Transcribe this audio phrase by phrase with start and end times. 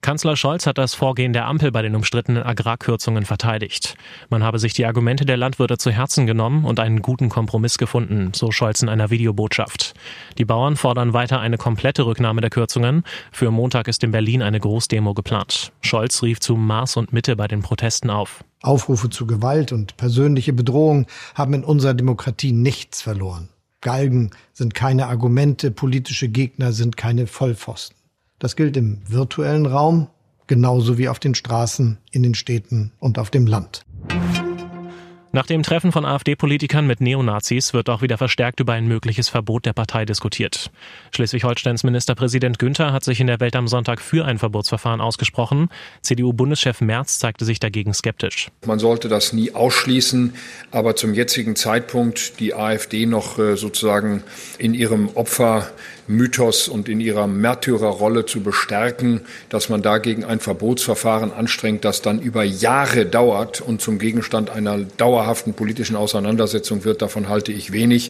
[0.00, 3.96] Kanzler Scholz hat das Vorgehen der Ampel bei den umstrittenen Agrarkürzungen verteidigt.
[4.28, 8.32] Man habe sich die Argumente der Landwirte zu Herzen genommen und einen guten Kompromiss gefunden,
[8.34, 9.94] so Scholz in einer Videobotschaft.
[10.38, 13.02] Die Bauern fordern weiter eine komplette Rücknahme der Kürzungen.
[13.32, 15.72] Für Montag ist in Berlin eine Großdemo geplant.
[15.80, 18.44] Scholz rief zu Maß und Mitte bei den Protesten auf.
[18.62, 23.48] Aufrufe zu Gewalt und persönliche Bedrohung haben in unserer Demokratie nichts verloren.
[23.80, 27.96] Galgen sind keine Argumente, politische Gegner sind keine Vollpfosten.
[28.38, 30.08] Das gilt im virtuellen Raum
[30.46, 33.85] genauso wie auf den Straßen, in den Städten und auf dem Land.
[35.36, 39.66] Nach dem Treffen von AfD-Politikern mit Neonazis wird auch wieder verstärkt über ein mögliches Verbot
[39.66, 40.70] der Partei diskutiert.
[41.14, 45.68] Schleswig-Holsteins Ministerpräsident Günther hat sich in der Welt am Sonntag für ein Verbotsverfahren ausgesprochen.
[46.00, 48.48] CDU-Bundeschef Merz zeigte sich dagegen skeptisch.
[48.64, 50.32] Man sollte das nie ausschließen,
[50.70, 54.22] aber zum jetzigen Zeitpunkt die AfD noch äh, sozusagen
[54.56, 61.84] in ihrem Opfermythos und in ihrer Märtyrerrolle zu bestärken, dass man dagegen ein Verbotsverfahren anstrengt,
[61.84, 67.28] das dann über Jahre dauert und zum Gegenstand einer dauerhaften dauerhaften politischen Auseinandersetzung wird, davon
[67.28, 68.08] halte ich wenig.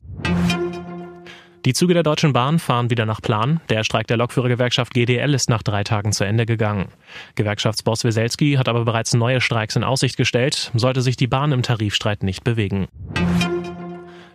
[1.64, 3.60] Die Züge der Deutschen Bahn fahren wieder nach Plan.
[3.70, 6.88] Der Streik der Lokführergewerkschaft GDL ist nach drei Tagen zu Ende gegangen.
[7.34, 11.62] Gewerkschaftsboss Weselski hat aber bereits neue Streiks in Aussicht gestellt, sollte sich die Bahn im
[11.62, 12.86] Tarifstreit nicht bewegen.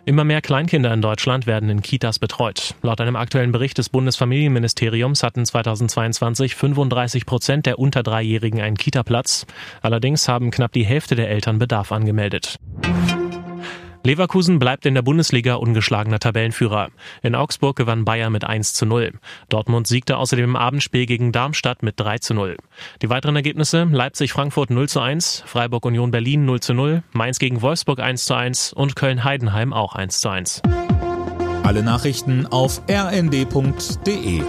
[0.04, 2.74] Immer mehr Kleinkinder in Deutschland werden in Kitas betreut.
[2.82, 9.46] Laut einem aktuellen Bericht des Bundesfamilienministeriums hatten 2022 35 Prozent der unter Dreijährigen einen Kitaplatz.
[9.80, 12.58] Allerdings haben knapp die Hälfte der Eltern Bedarf angemeldet.
[14.04, 16.88] Leverkusen bleibt in der Bundesliga ungeschlagener Tabellenführer.
[17.22, 19.12] In Augsburg gewann Bayern mit 1 zu 0.
[19.48, 22.56] Dortmund siegte außerdem im Abendspiel gegen Darmstadt mit 3 zu 0.
[23.00, 28.00] Die weiteren Ergebnisse Leipzig-Frankfurt 0 zu 1, Freiburg-Union Berlin 0 zu 0, Mainz gegen Wolfsburg
[28.00, 30.62] 1 zu 1 und Köln-Heidenheim auch 1 zu 1.
[31.62, 34.42] Alle Nachrichten auf rnd.de